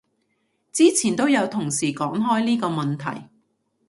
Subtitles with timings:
[0.71, 3.27] 之前都有同事講開呢個問題